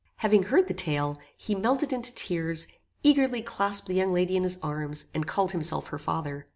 Having 0.15 0.41
heard 0.45 0.67
the 0.67 0.73
tale, 0.73 1.19
he 1.37 1.53
melted 1.53 1.93
into 1.93 2.11
tears, 2.15 2.65
eagerly 3.03 3.43
clasped 3.43 3.85
the 3.85 3.93
young 3.93 4.11
lady 4.11 4.35
in 4.35 4.41
his 4.41 4.57
arms, 4.63 5.05
and 5.13 5.27
called 5.27 5.51
himself 5.51 5.89
her 5.89 5.99
father. 5.99 6.47